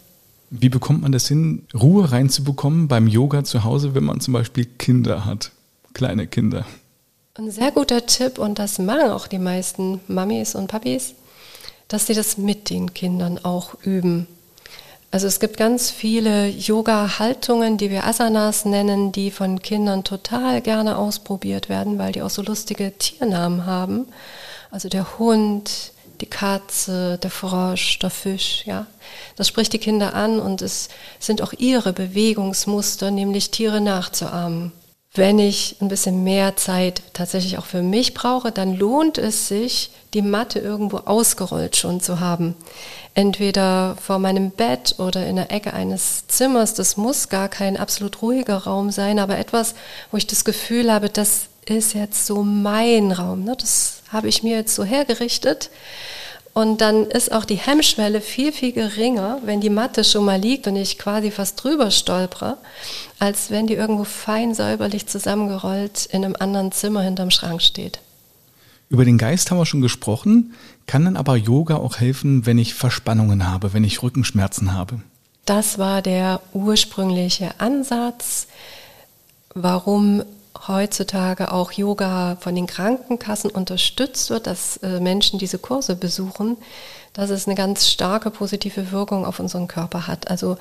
Wie 0.49 0.69
bekommt 0.69 1.01
man 1.01 1.11
das 1.11 1.27
hin, 1.27 1.65
Ruhe 1.73 2.11
reinzubekommen 2.11 2.87
beim 2.87 3.07
Yoga 3.07 3.43
zu 3.43 3.63
Hause, 3.63 3.95
wenn 3.95 4.03
man 4.03 4.19
zum 4.19 4.33
Beispiel 4.33 4.65
Kinder 4.65 5.25
hat, 5.25 5.51
kleine 5.93 6.27
Kinder? 6.27 6.65
Ein 7.35 7.49
sehr 7.49 7.71
guter 7.71 8.05
Tipp, 8.05 8.37
und 8.37 8.59
das 8.59 8.77
machen 8.77 9.09
auch 9.09 9.25
die 9.25 9.39
meisten 9.39 9.99
Mamis 10.07 10.53
und 10.53 10.67
Papis, 10.67 11.15
dass 11.87 12.05
sie 12.05 12.13
das 12.13 12.37
mit 12.37 12.69
den 12.69 12.93
Kindern 12.93 13.43
auch 13.43 13.73
üben. 13.81 14.27
Also 15.09 15.25
es 15.25 15.39
gibt 15.39 15.57
ganz 15.57 15.89
viele 15.89 16.47
Yoga-Haltungen, 16.47 17.79
die 17.79 17.89
wir 17.89 18.05
Asanas 18.05 18.65
nennen, 18.65 19.11
die 19.11 19.31
von 19.31 19.63
Kindern 19.63 20.03
total 20.03 20.61
gerne 20.61 20.95
ausprobiert 20.95 21.69
werden, 21.69 21.97
weil 21.97 22.11
die 22.11 22.21
auch 22.21 22.29
so 22.29 22.43
lustige 22.43 22.95
Tiernamen 22.99 23.65
haben. 23.65 24.05
Also 24.69 24.87
der 24.87 25.17
Hund, 25.17 25.91
die 26.21 26.27
Katze, 26.27 27.17
der 27.17 27.31
Frosch, 27.31 27.97
der 27.97 28.11
Fisch, 28.11 28.61
ja. 28.67 28.85
Das 29.37 29.47
spricht 29.47 29.73
die 29.73 29.79
Kinder 29.79 30.13
an 30.13 30.39
und 30.39 30.61
es 30.61 30.87
sind 31.19 31.41
auch 31.41 31.53
ihre 31.53 31.93
Bewegungsmuster, 31.93 33.09
nämlich 33.09 33.49
Tiere 33.49 33.81
nachzuahmen. 33.81 34.71
Wenn 35.15 35.37
ich 35.37 35.75
ein 35.79 35.89
bisschen 35.89 36.23
mehr 36.23 36.55
Zeit 36.55 37.03
tatsächlich 37.13 37.59
auch 37.59 37.65
für 37.65 37.83
mich 37.83 38.15
brauche, 38.15 38.51
dann 38.51 38.75
lohnt 38.75 39.19
es 39.19 39.47
sich, 39.47 39.91
die 40.15 40.23
Matte 40.23 40.57
irgendwo 40.57 40.97
ausgerollt 40.97 41.75
schon 41.75 42.01
zu 42.01 42.19
haben. 42.19 42.55
Entweder 43.13 43.95
vor 44.01 44.17
meinem 44.17 44.49
Bett 44.49 44.95
oder 44.97 45.27
in 45.27 45.35
der 45.35 45.51
Ecke 45.51 45.73
eines 45.73 46.25
Zimmers. 46.27 46.73
Das 46.73 46.97
muss 46.97 47.29
gar 47.29 47.47
kein 47.47 47.77
absolut 47.77 48.23
ruhiger 48.23 48.57
Raum 48.57 48.89
sein, 48.89 49.19
aber 49.19 49.37
etwas, 49.37 49.75
wo 50.09 50.17
ich 50.17 50.25
das 50.25 50.45
Gefühl 50.45 50.91
habe, 50.91 51.09
das 51.09 51.45
ist 51.65 51.93
jetzt 51.93 52.25
so 52.25 52.41
mein 52.41 53.11
Raum. 53.11 53.43
Ne? 53.43 53.55
Das 53.55 54.01
habe 54.11 54.27
ich 54.29 54.41
mir 54.41 54.57
jetzt 54.57 54.73
so 54.73 54.83
hergerichtet. 54.83 55.69
Und 56.53 56.81
dann 56.81 57.05
ist 57.05 57.31
auch 57.31 57.45
die 57.45 57.55
Hemmschwelle 57.55 58.21
viel, 58.21 58.51
viel 58.51 58.73
geringer, 58.73 59.39
wenn 59.43 59.59
die 59.59 59.71
Matte 59.71 60.03
schon 60.03 60.25
mal 60.25 60.39
liegt 60.39 60.67
und 60.67 60.75
ich 60.75 60.99
quasi 60.99 61.31
fast 61.31 61.63
drüber 61.63 61.89
stolpere, 61.89 62.57
als 63.17 63.49
wenn 63.49 63.65
die 63.65 63.73
irgendwo 63.73 64.03
fein 64.03 64.53
säuberlich 64.53 65.07
zusammengerollt 65.07 66.05
in 66.11 66.23
einem 66.23 66.35
anderen 66.37 66.71
Zimmer 66.71 67.01
hinterm 67.01 67.31
Schrank 67.31 67.61
steht. 67.61 67.99
Über 68.89 69.03
den 69.03 69.17
Geist 69.17 69.49
haben 69.49 69.57
wir 69.57 69.65
schon 69.65 69.81
gesprochen. 69.81 70.53
Kann 70.85 71.05
dann 71.05 71.17
aber 71.17 71.35
Yoga 71.35 71.77
auch 71.77 71.97
helfen, 71.97 72.45
wenn 72.45 72.59
ich 72.59 72.75
Verspannungen 72.75 73.49
habe, 73.49 73.73
wenn 73.73 73.83
ich 73.83 74.03
Rückenschmerzen 74.03 74.73
habe? 74.73 75.01
Das 75.45 75.79
war 75.79 76.03
der 76.03 76.39
ursprüngliche 76.53 77.59
Ansatz, 77.59 78.47
warum 79.55 80.23
heutzutage 80.67 81.51
auch 81.51 81.71
Yoga 81.71 82.37
von 82.39 82.55
den 82.55 82.67
Krankenkassen 82.67 83.49
unterstützt 83.49 84.29
wird, 84.29 84.47
dass 84.47 84.77
äh, 84.77 84.99
Menschen 84.99 85.39
diese 85.39 85.57
Kurse 85.57 85.95
besuchen, 85.95 86.57
dass 87.13 87.29
es 87.29 87.47
eine 87.47 87.55
ganz 87.55 87.89
starke 87.89 88.31
positive 88.31 88.91
Wirkung 88.91 89.25
auf 89.25 89.39
unseren 89.39 89.67
Körper 89.67 90.07
hat. 90.07 90.29
Also 90.29 90.57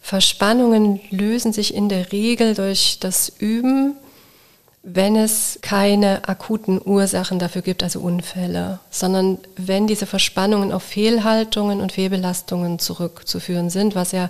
Verspannungen 0.00 1.00
lösen 1.10 1.52
sich 1.52 1.74
in 1.74 1.88
der 1.88 2.12
Regel 2.12 2.54
durch 2.54 2.98
das 3.00 3.32
Üben, 3.38 3.96
wenn 4.82 5.16
es 5.16 5.58
keine 5.62 6.28
akuten 6.28 6.78
Ursachen 6.84 7.38
dafür 7.38 7.62
gibt, 7.62 7.82
also 7.82 8.00
Unfälle, 8.00 8.80
sondern 8.90 9.38
wenn 9.56 9.86
diese 9.86 10.04
Verspannungen 10.04 10.72
auf 10.72 10.82
Fehlhaltungen 10.82 11.80
und 11.80 11.92
Fehlbelastungen 11.92 12.78
zurückzuführen 12.78 13.70
sind, 13.70 13.94
was 13.94 14.12
ja 14.12 14.28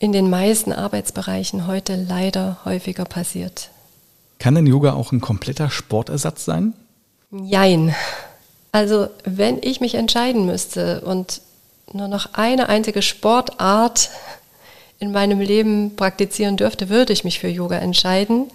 in 0.00 0.10
den 0.10 0.28
meisten 0.28 0.72
Arbeitsbereichen 0.72 1.68
heute 1.68 1.94
leider 1.94 2.58
häufiger 2.64 3.04
passiert. 3.04 3.70
Kann 4.40 4.54
denn 4.54 4.66
Yoga 4.66 4.94
auch 4.94 5.12
ein 5.12 5.20
kompletter 5.20 5.70
Sportersatz 5.70 6.44
sein? 6.44 6.72
Jein. 7.30 7.94
Also 8.72 9.08
wenn 9.24 9.58
ich 9.62 9.80
mich 9.80 9.94
entscheiden 9.94 10.46
müsste 10.46 11.02
und 11.02 11.42
nur 11.92 12.08
noch 12.08 12.34
eine 12.34 12.68
einzige 12.68 13.02
Sportart 13.02 14.10
in 14.98 15.12
meinem 15.12 15.40
Leben 15.40 15.94
praktizieren 15.94 16.56
dürfte, 16.56 16.88
würde 16.88 17.12
ich 17.12 17.22
mich 17.22 17.38
für 17.38 17.48
Yoga 17.48 17.76
entscheiden, 17.78 18.50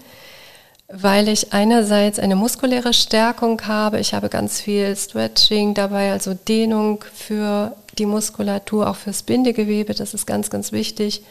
weil 0.87 1.27
ich 1.27 1.53
einerseits 1.53 2.17
eine 2.17 2.35
muskuläre 2.35 2.93
Stärkung 2.93 3.61
habe, 3.67 3.99
ich 3.99 4.13
habe 4.13 4.29
ganz 4.29 4.61
viel 4.61 4.95
Stretching 4.95 5.75
dabei, 5.75 6.11
also 6.11 6.33
Dehnung 6.33 7.03
für 7.13 7.75
die 7.97 8.05
Muskulatur, 8.05 8.89
auch 8.89 8.95
fürs 8.95 9.23
Bindegewebe, 9.23 9.93
das 9.93 10.13
ist 10.13 10.25
ganz, 10.25 10.49
ganz 10.49 10.71
wichtig. 10.71 11.23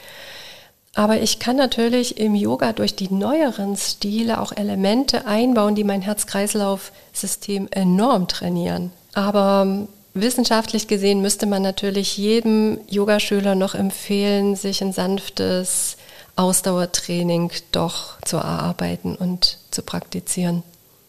Aber 0.94 1.20
ich 1.20 1.40
kann 1.40 1.56
natürlich 1.56 2.18
im 2.18 2.34
Yoga 2.34 2.72
durch 2.72 2.94
die 2.94 3.12
neueren 3.12 3.76
Stile 3.76 4.40
auch 4.40 4.52
Elemente 4.52 5.26
einbauen, 5.26 5.74
die 5.74 5.84
mein 5.84 6.02
Herz-Kreislauf-System 6.02 7.68
enorm 7.72 8.28
trainieren. 8.28 8.92
Aber 9.12 9.64
ähm, 9.66 9.88
wissenschaftlich 10.14 10.86
gesehen 10.86 11.20
müsste 11.20 11.46
man 11.46 11.62
natürlich 11.62 12.16
jedem 12.16 12.78
Yogaschüler 12.88 13.56
noch 13.56 13.74
empfehlen, 13.74 14.54
sich 14.54 14.82
ein 14.82 14.92
sanftes 14.92 15.96
Ausdauertraining 16.36 17.50
doch 17.72 18.20
zu 18.22 18.36
erarbeiten 18.36 19.16
und 19.16 19.58
zu 19.70 19.82
praktizieren. 19.82 20.62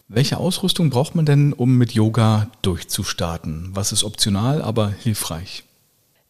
Welche 0.08 0.38
Ausrüstung 0.38 0.90
braucht 0.90 1.16
man 1.16 1.26
denn, 1.26 1.52
um 1.52 1.78
mit 1.78 1.92
Yoga 1.92 2.48
durchzustarten? 2.62 3.70
Was 3.72 3.90
ist 3.90 4.04
optional, 4.04 4.62
aber 4.62 4.88
hilfreich? 4.88 5.64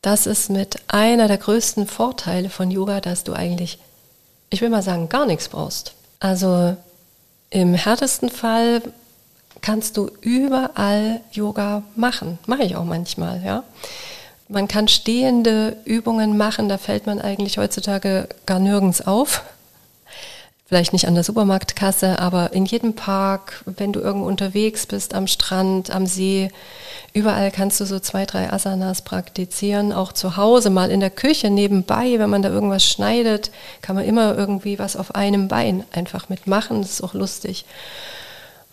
Das 0.07 0.27
ist 0.27 0.51
mit 0.51 0.77
einer 0.87 1.27
der 1.27 1.37
größten 1.37 1.89
Vorteile 1.89 2.49
von 2.49 2.71
Yoga, 2.71 3.01
dass 3.01 3.25
du 3.25 3.33
eigentlich, 3.33 3.81
ich 4.51 4.61
will 4.61 4.71
mal 4.71 4.81
sagen, 4.81 5.09
gar 5.09 5.27
nichts 5.27 5.49
brauchst. 5.49 5.95
Also 6.21 6.77
im 7.51 7.75
härtesten 7.75 8.31
Fall 8.31 8.83
kannst 9.63 9.97
du 9.97 10.09
überall 10.21 11.23
Yoga 11.33 11.83
machen. 11.97 12.39
Mache 12.47 12.63
ich 12.63 12.77
auch 12.77 12.85
manchmal, 12.85 13.43
ja. 13.43 13.65
Man 14.47 14.69
kann 14.69 14.87
stehende 14.87 15.77
Übungen 15.85 16.37
machen, 16.37 16.69
da 16.69 16.79
fällt 16.79 17.07
man 17.07 17.21
eigentlich 17.21 17.59
heutzutage 17.59 18.29
gar 18.47 18.61
nirgends 18.61 19.05
auf 19.05 19.43
vielleicht 20.67 20.93
nicht 20.93 21.07
an 21.07 21.15
der 21.15 21.23
Supermarktkasse, 21.23 22.19
aber 22.19 22.53
in 22.53 22.67
jedem 22.67 22.95
Park, 22.95 23.63
wenn 23.67 23.93
du 23.93 24.01
irgendwo 24.01 24.27
unterwegs 24.27 24.87
bist, 24.87 25.15
am 25.15 25.29
Strand, 25.29 25.91
am 25.91 26.07
See, 26.07 26.51
überall 27.13 27.53
kannst 27.53 27.81
du 27.81 27.87
so 27.87 28.01
zwei, 28.01 28.27
drei 28.27 28.53
Asanas 28.53 29.03
praktizieren. 29.03 29.93
Auch 29.93 30.13
zu 30.13 30.37
Hause, 30.37 30.71
mal 30.71 30.91
in 30.91 31.01
der 31.01 31.11
Küche 31.11 31.51
nebenbei, 31.51 32.19
wenn 32.19 32.31
man 32.31 32.43
da 32.43 32.49
irgendwas 32.49 32.85
schneidet, 32.85 33.53
kann 33.81 33.95
man 33.95 34.05
immer 34.05 34.37
irgendwie 34.37 34.79
was 34.79 34.97
auf 34.97 35.15
einem 35.15 35.47
Bein 35.47 35.85
einfach 35.93 36.29
mitmachen. 36.29 36.83
Das 36.83 36.91
ist 36.91 37.03
auch 37.03 37.15
lustig. 37.15 37.65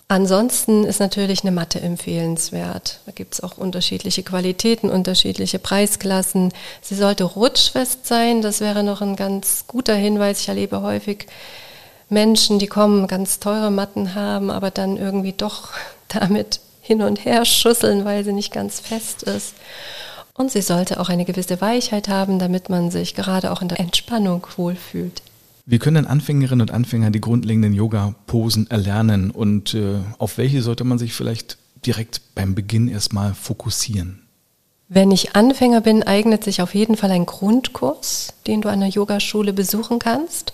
Ansonsten 0.07 0.83
ist 0.83 1.00
natürlich 1.00 1.43
eine 1.43 1.51
Matte 1.51 1.79
empfehlenswert. 1.79 3.00
Da 3.05 3.12
gibt 3.12 3.35
es 3.35 3.41
auch 3.41 3.57
unterschiedliche 3.57 4.23
Qualitäten, 4.23 4.89
unterschiedliche 4.89 5.59
Preisklassen. 5.59 6.53
Sie 6.81 6.95
sollte 6.95 7.23
rutschfest 7.23 8.05
sein, 8.05 8.41
das 8.41 8.62
wäre 8.62 8.83
noch 8.83 9.01
ein 9.01 9.15
ganz 9.15 9.65
guter 9.67 9.95
Hinweis. 9.95 10.41
Ich 10.41 10.50
erlebe 10.50 10.81
häufig, 10.81 11.27
Menschen, 12.13 12.60
die 12.60 12.67
kommen, 12.67 13.08
ganz 13.08 13.39
teure 13.39 13.72
Matten 13.72 14.15
haben, 14.15 14.50
aber 14.50 14.72
dann 14.72 14.98
irgendwie 14.98 15.34
doch 15.34 15.70
damit 16.08 16.60
hin 16.82 17.01
und 17.01 17.25
her 17.25 17.46
schusseln, 17.46 18.05
weil 18.05 18.24
sie 18.24 18.34
nicht 18.34 18.53
ganz 18.53 18.79
fest 18.79 19.24
ist. 19.24 19.55
Und 20.36 20.51
sie 20.51 20.62
sollte 20.62 21.00
auch 21.00 21.10
eine 21.10 21.25
gewisse 21.25 21.62
Weichheit 21.62 22.08
haben, 22.10 22.39
damit 22.39 22.70
man 22.70 22.89
sich 22.91 23.13
gerade 23.13 23.51
auch 23.51 23.62
in 23.62 23.67
der 23.67 23.79
Entspannung 23.79 24.48
wohlfühlt. 24.58 25.22
Wie 25.65 25.79
können 25.79 26.05
Anfängerinnen 26.05 26.62
und 26.62 26.72
Anfänger 26.72 27.12
die 27.12 27.22
grundlegenden 27.22 27.74
Yoga-Posen 27.74 28.70
erlernen 28.70 29.32
und 29.32 29.74
äh, 29.74 30.00
auf 30.17 30.38
welche 30.38 30.62
sollte 30.62 30.84
man 30.84 30.98
sich 30.98 31.13
vielleicht 31.13 31.58
direkt 31.86 32.22
beim 32.36 32.53
Beginn 32.53 32.89
erstmal 32.89 33.34
fokussieren? 33.34 34.24
Wenn 34.89 35.12
ich 35.12 35.36
Anfänger 35.36 35.82
bin, 35.82 36.03
eignet 36.03 36.43
sich 36.43 36.62
auf 36.62 36.75
jeden 36.75 36.98
Fall 36.98 37.12
ein 37.12 37.25
Grundkurs, 37.25 38.34
den 38.46 38.62
du 38.62 38.70
an 38.70 38.82
der 38.82 38.89
Yogaschule 38.89 39.53
besuchen 39.53 40.00
kannst. 40.00 40.53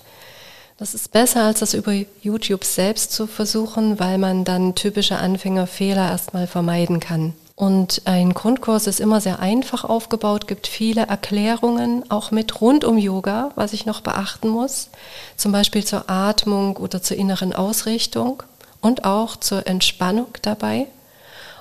Das 0.80 0.94
ist 0.94 1.12
besser, 1.12 1.44
als 1.44 1.60
das 1.60 1.74
über 1.74 1.94
YouTube 2.22 2.64
selbst 2.64 3.12
zu 3.12 3.28
versuchen, 3.28 4.00
weil 4.00 4.18
man 4.18 4.46
dann 4.46 4.76
typische 4.76 5.18
Anfängerfehler 5.18 6.10
erstmal 6.10 6.48
vermeiden 6.48 7.02
kann. 7.02 7.34
Und 7.58 8.04
ein 8.06 8.34
Grundkurs 8.34 8.88
ist 8.88 9.02
immer 9.02 9.20
sehr 9.20 9.40
einfach 9.40 9.84
aufgebaut, 9.84 10.48
gibt 10.48 10.68
viele 10.68 11.02
Erklärungen, 11.08 12.10
auch 12.10 12.32
mit 12.32 12.62
rund 12.62 12.86
um 12.86 12.98
Yoga, 12.98 13.52
was 13.56 13.74
ich 13.74 13.86
noch 13.86 14.00
beachten 14.00 14.48
muss, 14.48 14.88
zum 15.36 15.52
Beispiel 15.52 15.84
zur 15.84 16.10
Atmung 16.10 16.78
oder 16.78 17.02
zur 17.02 17.18
inneren 17.18 17.52
Ausrichtung 17.52 18.42
und 18.80 19.04
auch 19.04 19.36
zur 19.36 19.68
Entspannung 19.68 20.30
dabei 20.42 20.88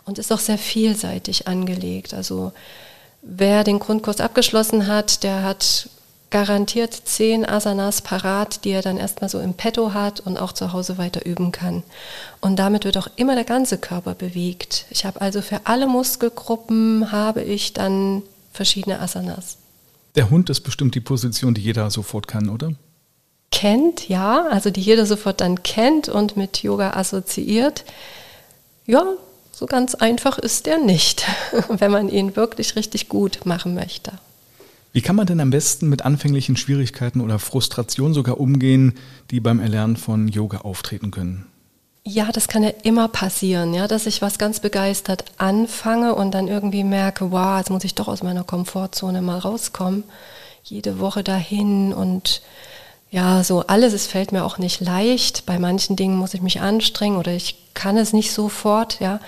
und 0.05 0.21
ist 0.21 0.33
auch 0.33 0.39
sehr 0.39 0.59
vielseitig 0.59 1.49
angelegt. 1.49 2.15
Also 2.15 2.53
wer 3.23 3.65
den 3.65 3.81
Grundkurs 3.81 4.21
abgeschlossen 4.21 4.87
hat, 4.87 5.25
der 5.25 5.43
hat 5.43 5.89
garantiert 6.31 6.93
zehn 6.93 7.49
Asanas 7.49 8.03
parat, 8.03 8.65
die 8.65 8.71
er 8.71 8.83
dann 8.83 8.99
erstmal 8.99 9.31
so 9.31 9.41
im 9.41 9.55
Petto 9.55 9.95
hat 9.95 10.21
und 10.21 10.37
auch 10.37 10.53
zu 10.53 10.73
Hause 10.73 10.99
weiter 10.99 11.25
üben 11.25 11.53
kann. 11.53 11.83
Und 12.41 12.57
damit 12.57 12.85
wird 12.85 12.99
auch 12.99 13.09
immer 13.17 13.35
der 13.35 13.45
ganze 13.45 13.79
Körper 13.79 14.15
bewegt. 14.15 14.87
Ich 14.91 15.05
habe 15.05 15.21
also 15.21 15.41
für 15.41 15.63
alle 15.65 15.87
Muskelgruppen 15.87 17.13
habe 17.13 17.43
ich 17.43 17.73
dann 17.73 18.23
verschiedene 18.53 19.01
Asanas. 19.01 19.57
Der 20.17 20.31
Hund 20.31 20.51
ist 20.51 20.61
bestimmt 20.61 20.95
die 20.95 21.01
Position, 21.01 21.55
die 21.55 21.63
jeder 21.63 21.91
sofort 21.91 22.29
kann, 22.29 22.49
oder? 22.49 22.73
Kennt, 23.51 24.09
ja, 24.09 24.47
also 24.49 24.71
die 24.71 24.81
jeder 24.81 25.07
sofort 25.07 25.41
dann 25.41 25.63
kennt 25.63 26.09
und 26.09 26.37
mit 26.37 26.63
Yoga 26.63 26.91
assoziiert. 26.91 27.85
Ja, 28.85 29.05
so 29.53 29.67
ganz 29.67 29.95
einfach 29.95 30.39
ist 30.39 30.67
der 30.67 30.79
nicht, 30.79 31.27
wenn 31.69 31.91
man 31.91 32.09
ihn 32.09 32.37
wirklich 32.37 32.77
richtig 32.77 33.09
gut 33.09 33.41
machen 33.45 33.75
möchte. 33.75 34.13
Wie 34.93 35.03
kann 35.03 35.17
man 35.17 35.27
denn 35.27 35.41
am 35.41 35.51
besten 35.51 35.89
mit 35.89 36.03
anfänglichen 36.03 36.57
Schwierigkeiten 36.57 37.21
oder 37.21 37.39
Frustration 37.39 38.15
sogar 38.15 38.41
umgehen, 38.41 38.95
die 39.31 39.41
beim 39.41 39.61
Erlernen 39.61 39.97
von 39.97 40.29
Yoga 40.29 40.59
auftreten 40.59 41.11
können? 41.11 41.47
Ja, 42.05 42.33
das 42.33 42.49
kann 42.49 42.63
ja 42.63 42.71
immer 42.85 43.09
passieren, 43.09 43.75
ja, 43.75 43.87
dass 43.87 44.07
ich 44.07 44.23
was 44.23 44.39
ganz 44.39 44.61
begeistert 44.61 45.27
anfange 45.37 46.15
und 46.15 46.33
dann 46.33 46.49
irgendwie 46.49 46.83
merke, 46.83 47.31
wow, 47.33 47.59
jetzt 47.59 47.69
muss 47.69 47.85
ich 47.85 47.95
doch 47.95 48.09
aus 48.09 48.23
meiner 48.23 48.45
Komfortzone 48.45 49.21
mal 49.21 49.39
rauskommen. 49.39 50.05
Jede 50.63 51.01
Woche 51.01 51.23
dahin 51.23 51.93
und 51.93 52.41
ja, 53.11 53.45
so 53.45 53.67
alles, 53.67 53.93
es 53.93 54.07
fällt 54.07 54.33
mir 54.33 54.45
auch 54.45 54.57
nicht 54.57 54.81
leicht. 54.81 55.45
Bei 55.45 55.59
manchen 55.59 55.97
Dingen 55.97 56.17
muss 56.17 56.35
ich 56.35 56.41
mich 56.41 56.61
anstrengen 56.61 57.17
oder 57.17 57.33
ich 57.33 57.57
kann 57.79 57.97
es 57.97 58.13
nicht 58.13 58.33
sofort, 58.33 58.99
ja. 58.99 59.21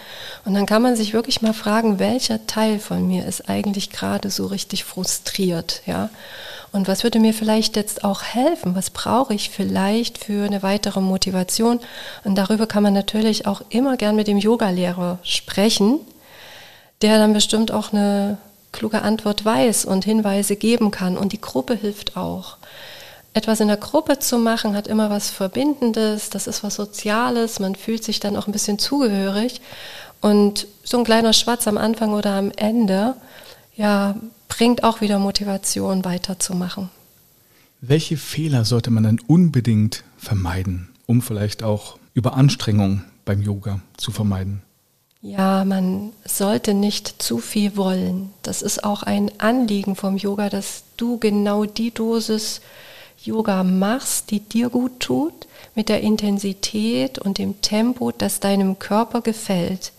Und 0.45 0.55
dann 0.55 0.67
kann 0.67 0.83
man 0.83 0.97
sich 0.97 1.13
wirklich 1.13 1.41
mal 1.41 1.55
fragen, 1.55 2.01
welcher 2.01 2.47
Teil 2.49 2.81
von 2.81 3.07
mir 3.07 3.25
ist 3.25 3.49
eigentlich 3.49 3.91
gerade 3.91 4.29
so 4.29 4.47
richtig 4.47 4.83
frustriert, 4.85 5.83
ja. 5.87 6.11
Und 6.73 6.89
was 6.89 7.05
würde 7.05 7.21
mir 7.21 7.33
vielleicht 7.33 7.77
jetzt 7.77 8.03
auch 8.03 8.23
helfen? 8.23 8.75
Was 8.75 8.91
brauche 8.91 9.35
ich 9.35 9.51
vielleicht 9.51 10.19
für 10.19 10.45
eine 10.45 10.65
weitere 10.65 11.01
Motivation? 11.01 11.79
Und 12.25 12.35
darüber 12.37 12.67
kann 12.67 12.83
man 12.83 12.93
natürlich 12.93 13.47
auch 13.47 13.63
immer 13.71 13.97
gern 13.97 14.17
mit 14.17 14.27
dem 14.27 14.39
Yogalehrer 14.39 15.19
sprechen, 15.23 16.01
der 17.03 17.19
dann 17.19 17.33
bestimmt 17.33 17.71
auch 17.71 17.93
eine 17.93 18.39
kluge 18.73 19.03
Antwort 19.03 19.45
weiß 19.45 19.85
und 19.85 20.05
Hinweise 20.05 20.57
geben 20.57 20.91
kann. 20.91 21.17
Und 21.17 21.33
die 21.33 21.41
Gruppe 21.41 21.75
hilft 21.75 22.17
auch 22.17 22.57
etwas 23.33 23.61
in 23.61 23.69
der 23.69 23.77
Gruppe 23.77 24.19
zu 24.19 24.39
machen, 24.39 24.75
hat 24.75 24.89
immer 24.89 25.11
was 25.11 25.31
Verbindendes, 25.31 26.31
das 26.31 26.47
ist 26.47 26.65
was 26.65 26.75
Soziales, 26.75 27.61
man 27.61 27.77
fühlt 27.77 28.03
sich 28.03 28.21
dann 28.21 28.37
auch 28.37 28.47
ein 28.47 28.53
bisschen 28.53 28.79
zugehörig. 28.79 29.61
Und 30.21 30.67
so 30.83 30.99
ein 30.99 31.05
kleiner 31.05 31.33
Schwatz 31.33 31.67
am 31.69 31.79
Anfang 31.79 32.13
oder 32.13 32.33
am 32.33 32.51
Ende, 32.57 33.15
ja, 33.77 34.17
bringt 34.49 34.85
auch 34.85 35.01
wieder 35.01 35.19
Motivation 35.19 36.05
weiterzumachen. 36.05 36.91
Welche 37.81 38.17
Fehler 38.17 38.65
sollte 38.65 38.91
man 38.91 39.05
denn 39.05 39.21
unbedingt 39.27 40.05
vermeiden, 40.19 40.91
um 41.07 41.23
vielleicht 41.23 41.63
auch 41.63 41.99
Überanstrengung 42.13 43.05
beim 43.25 43.41
Yoga 43.41 43.81
zu 43.97 44.11
vermeiden? 44.11 44.63
Ja, 45.23 45.65
man 45.65 46.13
sollte 46.25 46.75
nicht 46.75 47.23
zu 47.23 47.39
viel 47.39 47.77
wollen. 47.77 48.33
Das 48.43 48.63
ist 48.63 48.85
auch 48.85 49.03
ein 49.03 49.31
Anliegen 49.39 49.95
vom 49.95 50.17
Yoga, 50.17 50.49
dass 50.49 50.83
du 50.97 51.19
genau 51.19 51.65
die 51.65 51.93
Dosis 51.93 52.61
Yoga 53.23 53.65
machst, 53.65 54.31
die 54.31 54.41
dir 54.41 54.71
gut 54.71 55.01
tut, 55.01 55.47
mit 55.75 55.89
der 55.89 56.01
Intensität 56.01 57.19
und 57.19 57.39
dem 57.39 57.61
Tempo, 57.61 58.13
das 58.13 58.41
deinem 58.41 58.79
Körper 58.79 59.21
gefällt. 59.21 59.93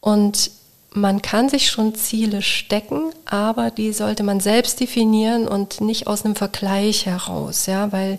Und 0.00 0.50
man 0.94 1.22
kann 1.22 1.48
sich 1.48 1.70
schon 1.70 1.94
Ziele 1.94 2.42
stecken, 2.42 3.12
aber 3.24 3.70
die 3.70 3.92
sollte 3.92 4.22
man 4.22 4.40
selbst 4.40 4.80
definieren 4.80 5.48
und 5.48 5.80
nicht 5.80 6.06
aus 6.06 6.24
einem 6.24 6.36
Vergleich 6.36 7.06
heraus, 7.06 7.66
ja, 7.66 7.92
weil 7.92 8.18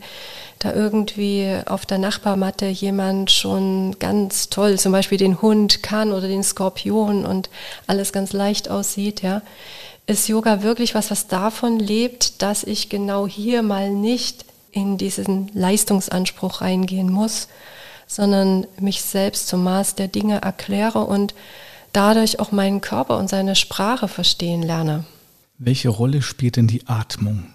da 0.60 0.74
irgendwie 0.74 1.56
auf 1.66 1.86
der 1.86 1.98
Nachbarmatte 1.98 2.66
jemand 2.68 3.30
schon 3.30 3.98
ganz 4.00 4.50
toll, 4.50 4.80
zum 4.80 4.92
Beispiel 4.92 5.18
den 5.18 5.42
Hund 5.42 5.84
kann 5.84 6.12
oder 6.12 6.28
den 6.28 6.44
Skorpion 6.44 7.26
und 7.26 7.50
alles 7.86 8.14
ganz 8.14 8.34
leicht 8.34 8.70
aussieht, 8.70 9.22
ja, 9.22 9.42
ist 10.06 10.28
Yoga 10.28 10.64
wirklich 10.64 10.96
was, 10.96 11.12
was 11.12 11.28
davon 11.28 11.80
lebt, 11.80 12.42
dass 12.42 12.64
ich 12.64 12.90
genau 12.90 13.28
hier 13.28 13.62
mal 13.62 13.90
nicht 13.90 14.46
in 14.72 14.98
diesen 14.98 15.50
Leistungsanspruch 15.54 16.62
reingehen 16.62 17.12
muss, 17.12 17.48
sondern 18.08 18.68
mich 18.80 19.02
selbst 19.02 19.48
zum 19.48 19.64
Maß 19.64 19.96
der 19.96 20.08
Dinge 20.08 20.42
erkläre 20.42 21.06
und 21.06 21.34
dadurch 21.94 22.40
auch 22.40 22.52
meinen 22.52 22.82
Körper 22.82 23.18
und 23.18 23.30
seine 23.30 23.56
Sprache 23.56 24.08
verstehen 24.08 24.64
lerne. 24.64 25.06
Welche 25.58 25.90
Rolle 25.90 26.22
spielt 26.22 26.58
denn 26.58 26.68
die 26.68 26.86
Atmung? 26.88 27.46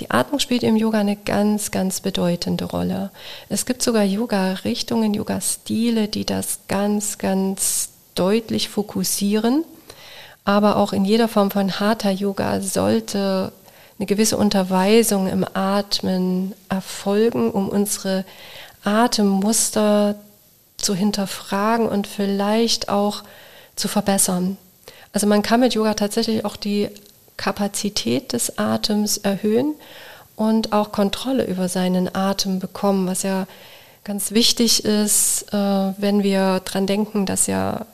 Die 0.00 0.10
Atmung 0.12 0.38
spielt 0.38 0.62
im 0.62 0.76
Yoga 0.76 1.00
eine 1.00 1.16
ganz, 1.16 1.72
ganz 1.72 2.00
bedeutende 2.00 2.64
Rolle. 2.64 3.10
Es 3.48 3.66
gibt 3.66 3.82
sogar 3.82 4.04
Yoga-Richtungen, 4.04 5.12
Yoga-Stile, 5.12 6.06
die 6.06 6.24
das 6.24 6.60
ganz, 6.68 7.18
ganz 7.18 7.90
deutlich 8.14 8.68
fokussieren. 8.68 9.64
Aber 10.48 10.76
auch 10.78 10.94
in 10.94 11.04
jeder 11.04 11.28
Form 11.28 11.50
von 11.50 11.78
Hatha-Yoga 11.78 12.62
sollte 12.62 13.52
eine 13.98 14.06
gewisse 14.06 14.38
Unterweisung 14.38 15.28
im 15.28 15.44
Atmen 15.52 16.54
erfolgen, 16.70 17.50
um 17.50 17.68
unsere 17.68 18.24
Atemmuster 18.82 20.14
zu 20.78 20.94
hinterfragen 20.94 21.86
und 21.86 22.06
vielleicht 22.06 22.88
auch 22.88 23.24
zu 23.76 23.88
verbessern. 23.88 24.56
Also 25.12 25.26
man 25.26 25.42
kann 25.42 25.60
mit 25.60 25.74
Yoga 25.74 25.92
tatsächlich 25.92 26.46
auch 26.46 26.56
die 26.56 26.88
Kapazität 27.36 28.32
des 28.32 28.56
Atems 28.58 29.18
erhöhen 29.18 29.74
und 30.34 30.72
auch 30.72 30.92
Kontrolle 30.92 31.44
über 31.44 31.68
seinen 31.68 32.14
Atem 32.14 32.58
bekommen, 32.58 33.06
was 33.06 33.22
ja 33.22 33.46
ganz 34.08 34.30
wichtig 34.32 34.86
ist, 34.86 35.52
äh, 35.52 35.56
wenn 35.56 36.22
wir 36.22 36.62
daran 36.64 36.86
denken, 36.86 37.26
dass 37.26 37.46
ja 37.46 37.84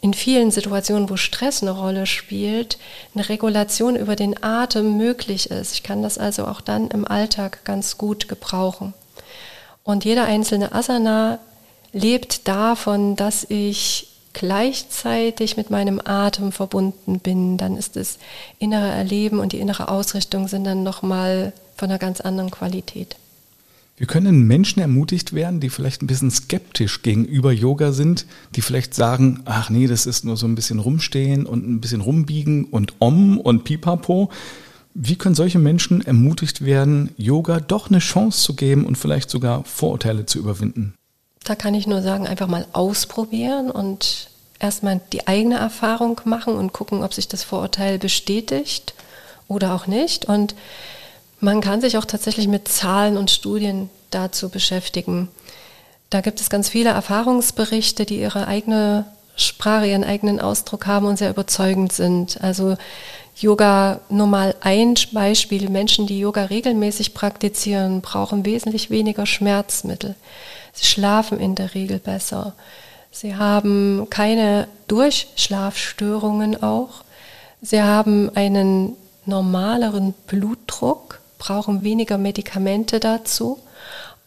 in 0.00 0.14
vielen 0.14 0.52
Situationen, 0.52 1.10
wo 1.10 1.16
Stress 1.16 1.62
eine 1.62 1.72
Rolle 1.72 2.06
spielt, 2.06 2.78
eine 3.12 3.28
Regulation 3.28 3.96
über 3.96 4.14
den 4.14 4.40
Atem 4.40 4.96
möglich 4.96 5.50
ist. 5.50 5.74
Ich 5.74 5.82
kann 5.82 6.00
das 6.00 6.16
also 6.16 6.46
auch 6.46 6.60
dann 6.60 6.90
im 6.90 7.04
Alltag 7.04 7.64
ganz 7.64 7.98
gut 7.98 8.28
gebrauchen. 8.28 8.94
Und 9.82 10.04
jeder 10.04 10.26
einzelne 10.26 10.72
Asana 10.72 11.40
lebt 11.92 12.46
davon, 12.46 13.16
dass 13.16 13.44
ich 13.50 14.06
gleichzeitig 14.32 15.56
mit 15.56 15.70
meinem 15.70 16.00
Atem 16.04 16.52
verbunden 16.52 17.18
bin, 17.18 17.56
dann 17.56 17.76
ist 17.76 17.96
das 17.96 18.18
innere 18.60 18.90
Erleben 18.90 19.40
und 19.40 19.52
die 19.52 19.60
innere 19.60 19.88
Ausrichtung 19.88 20.46
sind 20.46 20.64
dann 20.64 20.84
nochmal 20.84 21.52
von 21.76 21.90
einer 21.90 21.98
ganz 21.98 22.20
anderen 22.20 22.52
Qualität. 22.52 23.16
Wir 23.96 24.08
können 24.08 24.48
Menschen 24.48 24.80
ermutigt 24.80 25.34
werden, 25.34 25.60
die 25.60 25.70
vielleicht 25.70 26.02
ein 26.02 26.08
bisschen 26.08 26.32
skeptisch 26.32 27.02
gegenüber 27.02 27.52
Yoga 27.52 27.92
sind, 27.92 28.26
die 28.56 28.60
vielleicht 28.60 28.92
sagen, 28.92 29.42
ach 29.44 29.70
nee, 29.70 29.86
das 29.86 30.06
ist 30.06 30.24
nur 30.24 30.36
so 30.36 30.46
ein 30.46 30.56
bisschen 30.56 30.80
rumstehen 30.80 31.46
und 31.46 31.68
ein 31.68 31.80
bisschen 31.80 32.00
rumbiegen 32.00 32.64
und 32.64 32.94
om 32.98 33.38
und 33.38 33.62
pipapo. 33.62 34.30
Wie 34.94 35.14
können 35.14 35.36
solche 35.36 35.60
Menschen 35.60 36.04
ermutigt 36.04 36.64
werden, 36.64 37.10
Yoga 37.16 37.60
doch 37.60 37.88
eine 37.88 38.00
Chance 38.00 38.42
zu 38.42 38.54
geben 38.54 38.84
und 38.84 38.98
vielleicht 38.98 39.30
sogar 39.30 39.62
Vorurteile 39.62 40.26
zu 40.26 40.40
überwinden? 40.40 40.94
Da 41.44 41.54
kann 41.54 41.74
ich 41.74 41.86
nur 41.86 42.02
sagen, 42.02 42.26
einfach 42.26 42.48
mal 42.48 42.66
ausprobieren 42.72 43.70
und 43.70 44.28
erstmal 44.58 45.00
die 45.12 45.28
eigene 45.28 45.56
Erfahrung 45.56 46.20
machen 46.24 46.54
und 46.54 46.72
gucken, 46.72 47.04
ob 47.04 47.14
sich 47.14 47.28
das 47.28 47.44
Vorurteil 47.44 47.98
bestätigt 48.00 48.94
oder 49.46 49.74
auch 49.74 49.86
nicht. 49.86 50.24
Und 50.24 50.56
man 51.44 51.60
kann 51.60 51.80
sich 51.80 51.96
auch 51.96 52.04
tatsächlich 52.04 52.48
mit 52.48 52.68
Zahlen 52.68 53.16
und 53.16 53.30
Studien 53.30 53.90
dazu 54.10 54.48
beschäftigen. 54.48 55.28
Da 56.10 56.20
gibt 56.20 56.40
es 56.40 56.50
ganz 56.50 56.68
viele 56.68 56.90
Erfahrungsberichte, 56.90 58.04
die 58.04 58.20
ihre 58.20 58.46
eigene 58.46 59.06
Sprache, 59.36 59.86
ihren 59.86 60.04
eigenen 60.04 60.40
Ausdruck 60.40 60.86
haben 60.86 61.06
und 61.06 61.18
sehr 61.18 61.30
überzeugend 61.30 61.92
sind. 61.92 62.38
Also 62.40 62.76
Yoga, 63.36 64.00
nur 64.08 64.28
mal 64.28 64.54
ein 64.60 64.94
Beispiel, 65.12 65.68
Menschen, 65.68 66.06
die 66.06 66.20
Yoga 66.20 66.44
regelmäßig 66.44 67.14
praktizieren, 67.14 68.00
brauchen 68.00 68.44
wesentlich 68.44 68.90
weniger 68.90 69.26
Schmerzmittel. 69.26 70.14
Sie 70.72 70.84
schlafen 70.84 71.40
in 71.40 71.56
der 71.56 71.74
Regel 71.74 71.98
besser. 71.98 72.54
Sie 73.10 73.34
haben 73.34 74.06
keine 74.10 74.68
Durchschlafstörungen 74.86 76.62
auch. 76.62 77.02
Sie 77.60 77.82
haben 77.82 78.30
einen 78.36 78.94
normaleren 79.26 80.14
Blutdruck, 80.26 81.20
brauchen 81.44 81.82
weniger 81.82 82.16
Medikamente 82.16 83.00
dazu. 83.00 83.58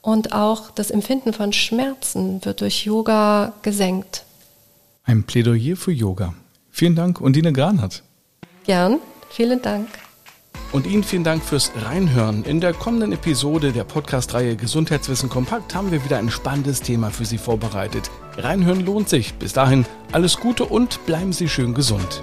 Und 0.02 0.34
auch 0.34 0.70
das 0.72 0.92
Empfinden 0.92 1.34
von 1.34 1.52
Schmerzen 1.52 2.46
wird 2.46 2.62
durch 2.62 2.86
Yoga 2.86 3.54
gesenkt. 3.64 4.24
Ein 5.04 5.24
Plädoyer 5.24 5.76
für 5.76 5.92
Yoga. 5.92 6.34
Vielen 6.70 6.96
Dank, 6.96 7.20
Undine 7.20 7.52
Granert. 7.52 8.04
Gern, 8.66 9.00
vielen 9.30 9.62
Dank. 9.62 9.88
Und 10.72 10.86
Ihnen 10.86 11.04
vielen 11.04 11.24
Dank 11.24 11.44
fürs 11.44 11.72
Reinhören. 11.82 12.44
In 12.44 12.60
der 12.60 12.74
kommenden 12.74 13.14
Episode 13.14 13.72
der 13.72 13.86
Podcast-Reihe 13.86 14.56
Gesundheitswissen 14.56 15.30
kompakt 15.30 15.74
haben 15.74 15.92
wir 15.92 16.04
wieder 16.04 16.18
ein 16.18 16.30
spannendes 16.30 16.82
Thema 16.82 17.10
für 17.10 17.26
Sie 17.26 17.38
vorbereitet. 17.38 18.12
Reinhören 18.38 18.86
lohnt 18.86 19.10
sich. 19.10 19.34
Bis 19.36 19.54
dahin 19.54 19.86
alles 20.12 20.38
Gute 20.38 20.66
und 20.66 21.04
bleiben 21.06 21.34
Sie 21.34 21.50
schön 21.50 21.74
gesund. 21.74 22.22